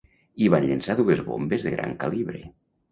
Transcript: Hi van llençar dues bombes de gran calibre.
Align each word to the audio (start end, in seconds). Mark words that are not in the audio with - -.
Hi 0.43 0.47
van 0.53 0.65
llençar 0.71 0.95
dues 1.03 1.23
bombes 1.29 1.69
de 1.69 1.77
gran 1.79 1.95
calibre. 2.07 2.45